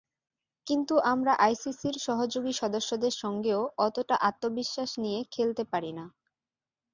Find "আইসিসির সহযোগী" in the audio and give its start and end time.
1.39-2.53